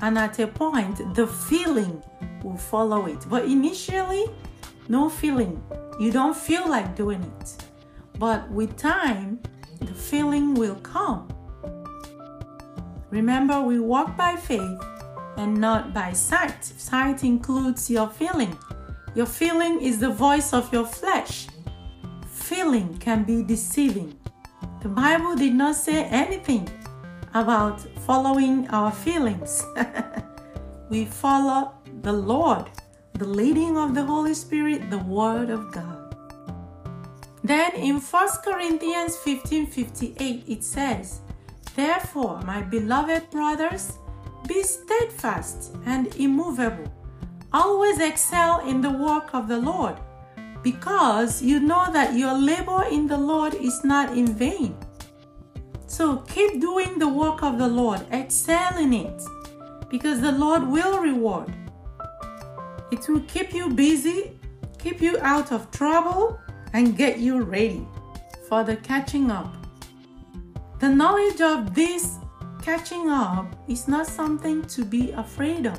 And 0.02 0.18
at 0.18 0.40
a 0.40 0.48
point, 0.48 1.16
the 1.16 1.28
feeling 1.28 2.02
will 2.44 2.58
follow 2.58 3.06
it. 3.06 3.26
But 3.30 3.46
initially, 3.46 4.26
no 4.88 5.10
feeling. 5.10 5.62
You 6.00 6.12
don't 6.12 6.36
feel 6.36 6.68
like 6.68 6.96
doing 6.96 7.22
it. 7.22 7.64
But 8.18 8.50
with 8.50 8.78
time, 8.78 9.40
the 9.80 9.94
feeling 9.94 10.54
will 10.54 10.76
come. 10.76 11.28
Remember, 13.12 13.62
we 13.62 13.80
walk 13.80 14.16
by 14.16 14.36
faith 14.36 14.80
and 15.38 15.60
not 15.60 15.94
by 15.94 16.14
sight. 16.14 16.64
Sight 16.64 17.24
includes 17.24 17.90
your 17.90 18.10
feeling. 18.10 18.58
Your 19.16 19.26
feeling 19.26 19.82
is 19.82 20.00
the 20.00 20.10
voice 20.10 20.54
of 20.54 20.72
your 20.72 20.86
flesh. 20.86 21.48
Feeling 22.28 22.98
can 23.00 23.24
be 23.24 23.44
deceiving. 23.44 24.20
The 24.82 24.90
Bible 24.90 25.36
did 25.36 25.56
not 25.56 25.76
say 25.76 26.06
anything 26.06 26.70
about 27.34 27.82
following 28.06 28.68
our 28.70 28.92
feelings. 28.92 29.66
we 30.90 31.06
follow 31.06 31.74
the 32.02 32.14
Lord, 32.14 32.70
the 33.14 33.28
leading 33.28 33.78
of 33.78 33.96
the 33.96 34.04
Holy 34.04 34.34
Spirit, 34.34 34.90
the 34.90 35.00
Word 35.00 35.50
of 35.50 35.72
God. 35.72 36.16
Then 37.44 37.74
in 37.76 38.00
1 38.00 38.30
Corinthians 38.44 39.16
15 39.18 39.68
58, 39.68 40.44
it 40.48 40.64
says, 40.64 41.22
Therefore, 41.76 42.42
my 42.46 42.62
beloved 42.62 43.30
brothers, 43.30 43.98
be 44.48 44.64
steadfast 44.64 45.76
and 45.86 46.14
immovable. 46.16 46.92
Always 47.54 48.00
excel 48.00 48.60
in 48.68 48.82
the 48.82 48.92
work 48.92 49.34
of 49.34 49.48
the 49.48 49.60
Lord, 49.60 49.96
because 50.64 51.42
you 51.42 51.60
know 51.60 51.92
that 51.92 52.16
your 52.16 52.34
labor 52.34 52.84
in 52.92 53.08
the 53.08 53.18
Lord 53.18 53.54
is 53.56 53.84
not 53.84 54.18
in 54.18 54.28
vain. 54.28 54.76
So 55.88 56.18
keep 56.18 56.62
doing 56.62 57.00
the 57.00 57.08
work 57.08 57.42
of 57.44 57.58
the 57.58 57.68
Lord, 57.68 58.02
excel 58.12 58.78
in 58.78 58.94
it, 58.94 59.22
because 59.90 60.22
the 60.22 60.32
Lord 60.32 60.68
will 60.68 61.00
reward. 61.02 61.54
It 62.92 63.08
will 63.08 63.22
keep 63.22 63.54
you 63.54 63.70
busy, 63.70 64.40
keep 64.78 65.02
you 65.02 65.18
out 65.22 65.52
of 65.52 65.72
trouble, 65.72 66.40
and 66.74 66.98
get 66.98 67.20
you 67.20 67.42
ready 67.42 67.88
for 68.48 68.64
the 68.64 68.76
catching 68.76 69.32
up. 69.32 69.56
The 70.80 70.88
knowledge 70.88 71.42
of 71.42 71.76
this 71.76 72.20
catching 72.62 73.10
up 73.10 73.54
is 73.68 73.90
not 73.90 74.08
something 74.08 74.64
to 74.68 74.86
be 74.86 75.12
afraid 75.12 75.66
of, 75.66 75.78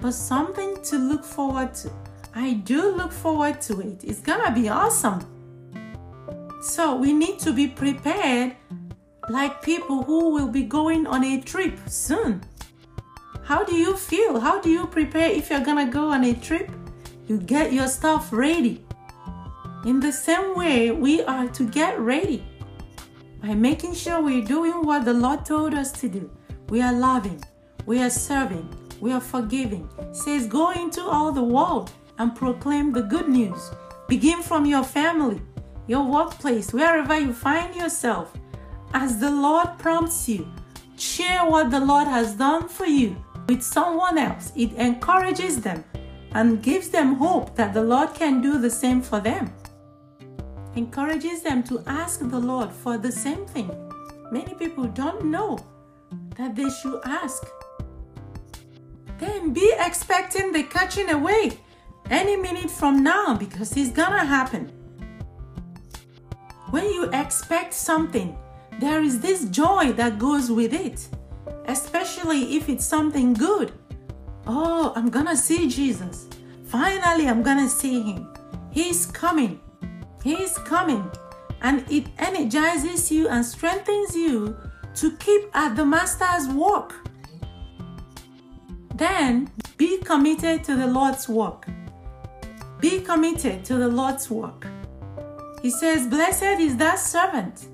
but 0.00 0.12
something 0.12 0.82
to 0.84 0.96
look 0.96 1.22
forward 1.22 1.74
to. 1.74 1.90
I 2.34 2.54
do 2.54 2.96
look 2.96 3.12
forward 3.12 3.60
to 3.62 3.80
it. 3.80 4.02
It's 4.02 4.20
gonna 4.20 4.50
be 4.50 4.70
awesome. 4.70 5.20
So 6.62 6.96
we 6.96 7.12
need 7.12 7.40
to 7.40 7.52
be 7.52 7.68
prepared 7.68 8.56
like 9.28 9.60
people 9.60 10.02
who 10.02 10.30
will 10.30 10.48
be 10.48 10.62
going 10.62 11.06
on 11.06 11.24
a 11.24 11.42
trip 11.42 11.78
soon. 11.86 12.40
How 13.44 13.64
do 13.64 13.74
you 13.74 13.98
feel? 13.98 14.40
How 14.40 14.62
do 14.62 14.70
you 14.70 14.86
prepare 14.86 15.28
if 15.28 15.50
you're 15.50 15.60
gonna 15.60 15.90
go 15.90 16.10
on 16.10 16.24
a 16.24 16.32
trip? 16.32 16.70
You 17.26 17.36
get 17.36 17.74
your 17.74 17.86
stuff 17.86 18.32
ready. 18.32 18.82
In 19.84 20.00
the 20.00 20.12
same 20.12 20.56
way, 20.56 20.90
we 20.90 21.22
are 21.22 21.48
to 21.48 21.68
get 21.68 22.00
ready 22.00 22.46
by 23.42 23.54
making 23.54 23.94
sure 23.94 24.22
we're 24.22 24.44
doing 24.44 24.86
what 24.86 25.04
the 25.04 25.12
Lord 25.12 25.44
told 25.44 25.74
us 25.74 25.90
to 26.00 26.08
do. 26.08 26.30
We 26.68 26.80
are 26.80 26.92
loving, 26.92 27.42
we 27.86 28.00
are 28.00 28.10
serving, 28.10 28.68
we 29.00 29.12
are 29.12 29.20
forgiving. 29.20 29.88
It 29.98 30.16
says, 30.16 30.46
Go 30.46 30.70
into 30.70 31.02
all 31.02 31.32
the 31.32 31.42
world 31.42 31.90
and 32.18 32.36
proclaim 32.36 32.92
the 32.92 33.02
good 33.02 33.28
news. 33.28 33.70
Begin 34.08 34.42
from 34.42 34.64
your 34.64 34.84
family, 34.84 35.42
your 35.88 36.04
workplace, 36.04 36.72
wherever 36.72 37.18
you 37.18 37.32
find 37.32 37.74
yourself. 37.74 38.32
As 38.94 39.18
the 39.18 39.30
Lord 39.30 39.76
prompts 39.78 40.28
you, 40.28 40.46
share 40.96 41.44
what 41.44 41.70
the 41.70 41.80
Lord 41.80 42.06
has 42.06 42.34
done 42.34 42.68
for 42.68 42.86
you 42.86 43.16
with 43.48 43.62
someone 43.62 44.18
else, 44.18 44.52
it 44.54 44.72
encourages 44.74 45.60
them 45.60 45.84
and 46.32 46.62
gives 46.62 46.88
them 46.90 47.16
hope 47.16 47.56
that 47.56 47.74
the 47.74 47.82
Lord 47.82 48.14
can 48.14 48.40
do 48.40 48.58
the 48.58 48.70
same 48.70 49.02
for 49.02 49.20
them. 49.20 49.52
Encourages 50.74 51.42
them 51.42 51.62
to 51.64 51.82
ask 51.86 52.20
the 52.20 52.38
Lord 52.38 52.70
for 52.70 52.96
the 52.96 53.12
same 53.12 53.44
thing. 53.46 53.70
Many 54.30 54.54
people 54.54 54.84
don't 54.84 55.26
know 55.26 55.58
that 56.36 56.56
they 56.56 56.70
should 56.70 57.00
ask. 57.04 57.42
Then 59.18 59.52
be 59.52 59.72
expecting 59.78 60.52
the 60.52 60.62
catching 60.64 61.10
away. 61.10 61.58
any 62.10 62.36
minute 62.36 62.70
from 62.70 63.02
now 63.02 63.34
because 63.34 63.76
it's 63.76 63.90
gonna 63.90 64.24
happen. 64.24 64.70
When 66.70 66.84
you 66.84 67.10
expect 67.12 67.72
something, 67.74 68.36
there 68.80 69.02
is 69.02 69.20
this 69.20 69.44
joy 69.46 69.92
that 69.92 70.18
goes 70.18 70.50
with 70.50 70.72
it, 70.72 71.08
especially 71.66 72.56
if 72.56 72.68
it's 72.68 72.84
something 72.84 73.34
good. 73.34 73.72
Oh, 74.46 74.92
I'm 74.96 75.10
gonna 75.10 75.36
see 75.36 75.68
Jesus. 75.68 76.28
Finally, 76.64 77.28
I'm 77.28 77.42
gonna 77.42 77.68
see 77.68 78.02
him. 78.02 78.34
He's 78.70 79.06
coming. 79.06 79.60
He's 80.22 80.56
coming. 80.58 81.10
And 81.60 81.84
it 81.90 82.06
energizes 82.18 83.10
you 83.10 83.28
and 83.28 83.44
strengthens 83.44 84.16
you 84.16 84.56
to 84.96 85.16
keep 85.16 85.42
at 85.54 85.76
the 85.76 85.84
Master's 85.84 86.48
work. 86.48 86.94
Then 88.94 89.50
be 89.76 89.98
committed 89.98 90.64
to 90.64 90.76
the 90.76 90.86
Lord's 90.86 91.28
work. 91.28 91.66
Be 92.80 93.00
committed 93.00 93.64
to 93.66 93.76
the 93.76 93.88
Lord's 93.88 94.28
work. 94.30 94.66
He 95.62 95.70
says, 95.70 96.08
Blessed 96.08 96.60
is 96.60 96.76
that 96.78 96.98
servant 96.98 97.66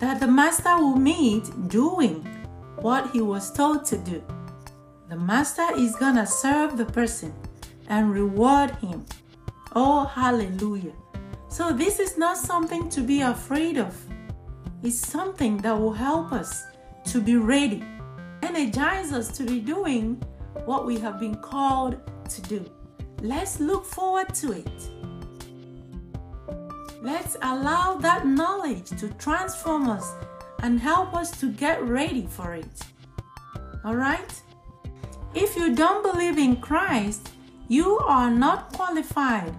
that 0.00 0.18
the 0.18 0.26
master 0.26 0.76
will 0.76 0.96
meet 0.96 1.44
doing 1.68 2.26
what 2.76 3.10
he 3.12 3.20
was 3.20 3.52
told 3.52 3.84
to 3.86 3.98
do. 3.98 4.22
The 5.08 5.16
master 5.16 5.66
is 5.76 5.94
gonna 5.96 6.26
serve 6.26 6.76
the 6.76 6.86
person 6.86 7.32
and 7.88 8.12
reward 8.12 8.70
him. 8.76 9.06
Oh, 9.76 10.04
hallelujah. 10.04 10.94
So, 11.50 11.72
this 11.72 11.98
is 11.98 12.16
not 12.16 12.36
something 12.36 12.88
to 12.90 13.00
be 13.00 13.22
afraid 13.22 13.76
of, 13.76 13.92
it's 14.84 14.96
something 14.96 15.56
that 15.58 15.76
will 15.76 15.92
help 15.92 16.30
us 16.32 16.64
to 17.06 17.20
be 17.20 17.34
ready, 17.34 17.82
energize 18.44 19.12
us 19.12 19.36
to 19.36 19.42
be 19.42 19.58
doing 19.58 20.22
what 20.64 20.86
we 20.86 20.96
have 21.00 21.18
been 21.18 21.34
called 21.34 21.96
to 22.28 22.42
do. 22.42 22.64
Let's 23.20 23.58
look 23.58 23.84
forward 23.84 24.32
to 24.36 24.52
it. 24.52 24.90
Let's 27.02 27.36
allow 27.42 27.96
that 27.96 28.28
knowledge 28.28 28.88
to 29.00 29.08
transform 29.14 29.88
us 29.88 30.08
and 30.62 30.78
help 30.78 31.14
us 31.14 31.32
to 31.40 31.50
get 31.50 31.82
ready 31.82 32.28
for 32.30 32.54
it. 32.54 32.84
All 33.84 33.96
right? 33.96 34.40
If 35.34 35.56
you 35.56 35.74
don't 35.74 36.04
believe 36.04 36.38
in 36.38 36.60
Christ, 36.60 37.30
you 37.66 37.98
are 37.98 38.30
not 38.30 38.72
qualified 38.72 39.52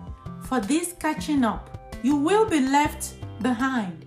for 0.44 0.62
this 0.62 0.94
catching 0.94 1.44
up. 1.44 1.71
You 2.04 2.16
will 2.16 2.46
be 2.46 2.60
left 2.60 3.14
behind. 3.42 4.06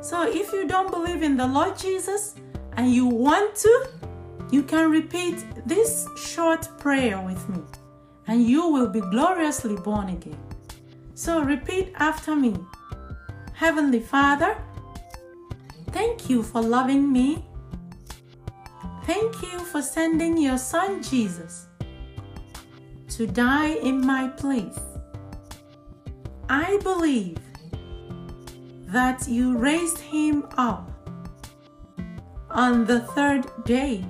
So 0.00 0.22
if 0.22 0.52
you 0.52 0.66
don't 0.66 0.90
believe 0.90 1.22
in 1.22 1.36
the 1.36 1.46
Lord 1.46 1.76
Jesus 1.76 2.34
and 2.72 2.92
you 2.92 3.06
want 3.06 3.56
to, 3.56 3.88
you 4.50 4.62
can 4.62 4.90
repeat 4.90 5.44
this 5.66 6.06
short 6.16 6.68
prayer 6.78 7.20
with 7.20 7.48
me 7.48 7.60
and 8.28 8.46
you 8.46 8.68
will 8.68 8.88
be 8.88 9.00
gloriously 9.00 9.76
born 9.76 10.08
again. 10.10 10.38
So 11.14 11.42
repeat 11.42 11.92
after 11.96 12.36
me 12.36 12.54
Heavenly 13.56 14.00
Father, 14.00 14.54
thank 15.90 16.28
you 16.28 16.42
for 16.42 16.60
loving 16.60 17.10
me. 17.10 17.42
Thank 19.04 19.40
you 19.40 19.60
for 19.60 19.80
sending 19.80 20.36
your 20.36 20.58
Son 20.58 21.02
Jesus 21.02 21.66
to 23.08 23.26
die 23.26 23.76
in 23.76 24.04
my 24.04 24.28
place. 24.28 24.78
I 26.58 26.78
believe 26.82 27.38
that 28.86 29.28
you 29.28 29.58
raised 29.58 29.98
him 29.98 30.48
up 30.56 30.90
on 32.48 32.86
the 32.86 33.00
third 33.00 33.44
day. 33.66 34.02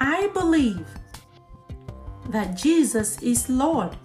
I 0.00 0.26
believe 0.34 0.88
that 2.30 2.56
Jesus 2.56 3.22
is 3.22 3.48
Lord. 3.48 3.96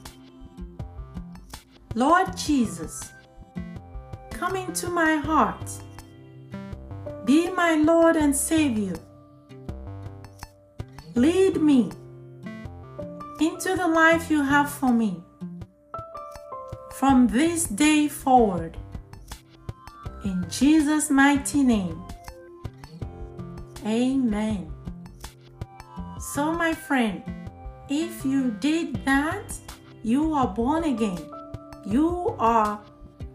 Lord 1.95 2.37
Jesus, 2.37 3.11
come 4.29 4.55
into 4.55 4.87
my 4.87 5.15
heart. 5.15 5.71
Be 7.25 7.49
my 7.49 7.73
Lord 7.73 8.15
and 8.15 8.35
Savior. 8.35 8.99
Lead 11.15 11.59
me 11.59 11.89
into 13.41 13.75
the 13.75 13.87
life 13.87 14.29
you 14.29 14.43
have 14.43 14.69
for 14.69 14.93
me 14.93 15.23
from 16.99 17.27
this 17.27 17.63
day 17.63 18.09
forward. 18.09 18.75
In 20.25 20.45
Jesus' 20.49 21.09
mighty 21.09 21.63
name. 21.63 22.03
Amen. 23.85 24.69
So, 26.19 26.51
my 26.51 26.73
friend, 26.73 27.23
if 27.87 28.25
you 28.25 28.51
did 28.59 29.05
that, 29.05 29.57
you 30.03 30.33
are 30.33 30.49
born 30.49 30.83
again. 30.83 31.23
You 31.85 32.35
are 32.37 32.81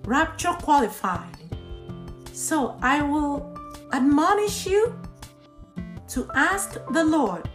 rapture 0.05 0.53
qualified. 0.61 1.39
So 2.35 2.77
I 2.83 3.01
will 3.01 3.57
admonish 3.95 4.67
you 4.67 4.95
to 6.09 6.29
ask 6.35 6.75
the 6.91 7.05
Lord 7.05 7.49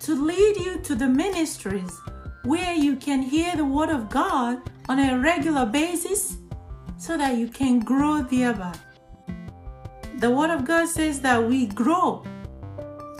to 0.00 0.20
lead 0.20 0.56
you 0.56 0.80
to 0.80 0.96
the 0.96 1.06
ministries 1.06 1.96
where 2.42 2.74
you 2.74 2.96
can 2.96 3.22
hear 3.22 3.54
the 3.54 3.64
Word 3.64 3.90
of 3.90 4.10
God 4.10 4.58
on 4.90 4.98
a 4.98 5.16
regular 5.20 5.64
basis 5.64 6.36
so 6.98 7.16
that 7.16 7.36
you 7.36 7.46
can 7.46 7.78
grow 7.78 8.22
thereby. 8.22 8.74
The 10.18 10.28
Word 10.28 10.50
of 10.50 10.64
God 10.64 10.88
says 10.88 11.20
that 11.20 11.38
we 11.38 11.66
grow 11.66 12.24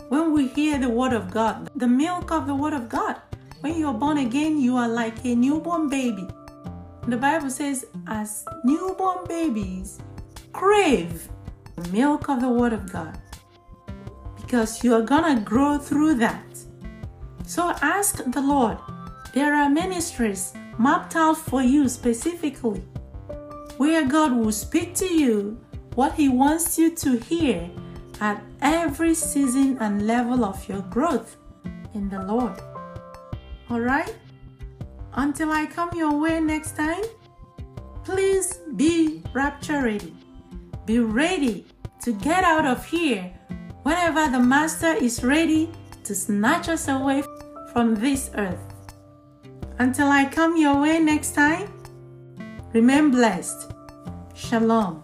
when 0.09 0.33
we 0.33 0.47
hear 0.49 0.77
the 0.77 0.89
word 0.89 1.13
of 1.13 1.31
God, 1.31 1.69
the 1.77 1.87
milk 1.87 2.29
of 2.29 2.45
the 2.45 2.53
word 2.53 2.73
of 2.73 2.89
God. 2.89 3.15
When 3.61 3.77
you 3.77 3.87
are 3.87 3.93
born 3.93 4.17
again, 4.17 4.59
you 4.59 4.75
are 4.75 4.89
like 4.89 5.23
a 5.23 5.33
newborn 5.33 5.87
baby. 5.87 6.27
The 7.07 7.15
Bible 7.15 7.49
says, 7.49 7.85
as 8.07 8.43
newborn 8.65 9.25
babies 9.29 9.99
crave 10.51 11.29
the 11.77 11.87
milk 11.93 12.27
of 12.27 12.41
the 12.41 12.49
word 12.49 12.73
of 12.73 12.91
God 12.91 13.17
because 14.35 14.83
you 14.83 14.93
are 14.93 15.01
gonna 15.01 15.39
grow 15.39 15.77
through 15.77 16.15
that. 16.15 16.43
So 17.45 17.69
ask 17.81 18.17
the 18.17 18.41
Lord. 18.41 18.77
There 19.33 19.55
are 19.55 19.69
ministries 19.69 20.53
mapped 20.81 21.15
out 21.15 21.37
for 21.37 21.61
you 21.61 21.87
specifically 21.87 22.81
where 23.77 24.03
God 24.07 24.33
will 24.33 24.51
speak 24.51 24.95
to 24.95 25.05
you 25.05 25.59
what 25.93 26.13
He 26.13 26.27
wants 26.27 26.77
you 26.77 26.95
to 26.95 27.17
hear 27.17 27.69
at 28.19 28.41
every 28.61 29.13
season 29.13 29.77
and 29.79 30.07
level 30.07 30.43
of 30.43 30.67
your 30.67 30.81
growth 30.81 31.37
in 31.93 32.09
the 32.09 32.23
Lord. 32.23 32.59
Alright? 33.69 34.15
Until 35.13 35.51
I 35.51 35.65
come 35.65 35.89
your 35.93 36.17
way 36.19 36.39
next 36.39 36.75
time, 36.75 37.03
please 38.03 38.59
be 38.75 39.21
rapture 39.33 39.83
ready. 39.83 40.13
Be 40.85 40.99
ready 40.99 41.65
to 42.01 42.13
get 42.13 42.43
out 42.43 42.65
of 42.65 42.85
here 42.85 43.31
whenever 43.83 44.31
the 44.31 44.39
Master 44.39 44.93
is 44.93 45.23
ready 45.23 45.69
to 46.03 46.15
snatch 46.15 46.69
us 46.69 46.87
away 46.87 47.23
from 47.71 47.95
this 47.95 48.31
earth. 48.35 48.70
Until 49.79 50.07
I 50.09 50.25
come 50.25 50.57
your 50.57 50.79
way 50.79 50.99
next 50.99 51.33
time, 51.33 51.71
remain 52.73 53.11
blessed. 53.11 53.71
Shalom. 54.35 55.03